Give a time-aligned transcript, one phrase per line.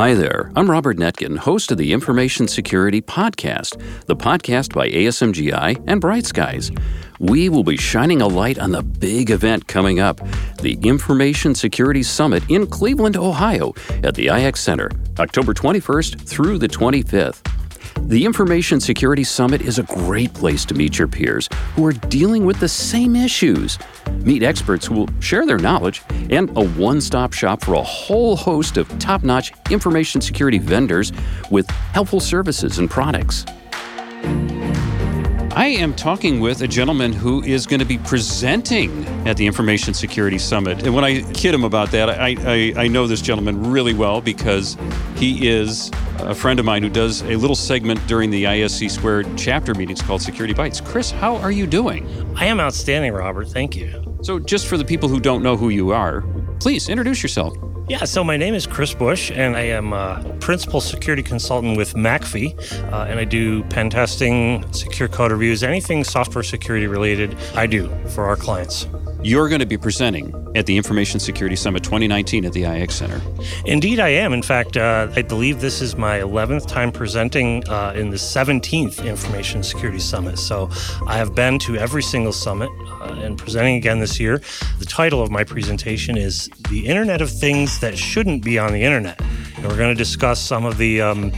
[0.00, 0.50] Hi there.
[0.56, 6.24] I'm Robert Netkin, host of the Information Security Podcast, the podcast by ASMGI and Bright
[6.24, 6.70] Skies.
[7.18, 10.18] We will be shining a light on the big event coming up,
[10.62, 16.68] the Information Security Summit in Cleveland, Ohio, at the IX Center, October 21st through the
[16.68, 17.59] 25th.
[18.02, 22.44] The Information Security Summit is a great place to meet your peers who are dealing
[22.44, 23.78] with the same issues.
[24.22, 28.36] Meet experts who will share their knowledge and a one stop shop for a whole
[28.36, 31.12] host of top notch information security vendors
[31.50, 33.44] with helpful services and products.
[35.52, 39.94] I am talking with a gentleman who is going to be presenting at the Information
[39.94, 40.86] Security Summit.
[40.86, 44.20] And when I kid him about that, I, I, I, know this gentleman really well
[44.20, 44.76] because
[45.16, 49.26] he is a friend of mine who does a little segment during the ISC Squared
[49.36, 50.80] chapter meetings called Security Bites.
[50.80, 52.06] Chris, how are you doing?
[52.36, 53.48] I am outstanding, Robert.
[53.48, 54.18] Thank you.
[54.22, 56.22] So, just for the people who don't know who you are,
[56.60, 57.56] please introduce yourself.
[57.90, 61.94] Yeah, so my name is Chris Bush, and I am a principal security consultant with
[61.94, 62.54] McAfee,
[62.92, 67.88] uh, and I do pen testing, secure code reviews, anything software security related, I do
[68.10, 68.86] for our clients.
[69.22, 73.20] You're going to be presenting at the Information Security Summit 2019 at the IX Center.
[73.66, 74.32] Indeed, I am.
[74.32, 79.04] In fact, uh, I believe this is my 11th time presenting uh, in the 17th
[79.04, 80.38] Information Security Summit.
[80.38, 80.70] So
[81.06, 82.70] I have been to every single summit
[83.02, 84.40] uh, and presenting again this year.
[84.78, 88.82] The title of my presentation is The Internet of Things That Shouldn't Be on the
[88.82, 89.20] Internet.
[89.56, 91.30] And we're going to discuss some of the, um,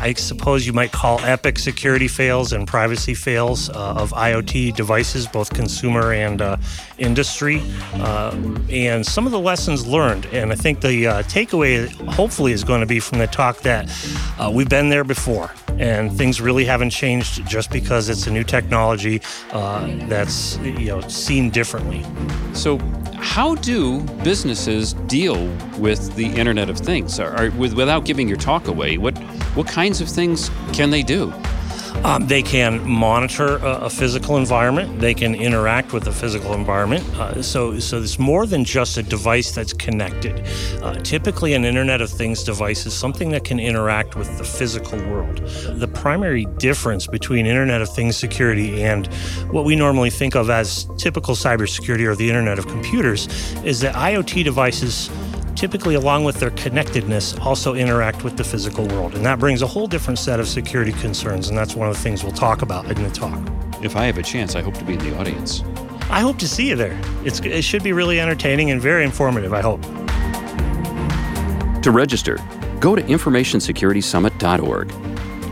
[0.00, 5.26] I suppose you might call epic security fails and privacy fails uh, of IoT devices,
[5.26, 6.56] both consumer and uh,
[6.98, 7.62] industry,
[7.94, 8.36] uh,
[8.70, 10.26] and some of the lessons learned.
[10.26, 13.90] And I think the uh, takeaway, hopefully, is going to be from the talk that
[14.38, 18.44] uh, we've been there before and things really haven't changed just because it's a new
[18.44, 22.04] technology uh, that's you know seen differently.
[22.52, 22.78] So,
[23.14, 25.46] how do businesses deal
[25.78, 27.20] with the Internet of Things?
[27.20, 29.16] Are, are, with, without giving your talk away, what
[29.58, 31.32] what kinds of things can they do?
[32.04, 35.00] Um, they can monitor a, a, physical environment.
[35.00, 37.02] They can interact with a physical environment.
[37.18, 40.46] Uh, so, so it's more than just a device that's connected.
[40.80, 44.96] Uh, typically, an Internet of Things device is something that can interact with the physical
[45.10, 45.38] world.
[45.38, 49.08] The primary difference between Internet of Things security and
[49.50, 53.26] what we normally think of as typical cybersecurity or the Internet of Computers
[53.64, 55.10] is that IoT devices
[55.58, 59.16] typically, along with their connectedness, also interact with the physical world.
[59.16, 61.48] And that brings a whole different set of security concerns.
[61.48, 63.40] And that's one of the things we'll talk about in the talk.
[63.82, 65.64] If I have a chance, I hope to be in the audience.
[66.10, 66.96] I hope to see you there.
[67.24, 69.82] It's, it should be really entertaining and very informative, I hope.
[71.82, 72.38] To register,
[72.78, 74.92] go to informationsecuritysummit.org.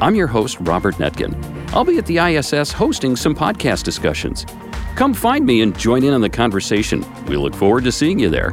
[0.01, 1.35] I'm your host, Robert Netkin.
[1.73, 4.47] I'll be at the ISS hosting some podcast discussions.
[4.95, 7.05] Come find me and join in on the conversation.
[7.27, 8.53] We look forward to seeing you there.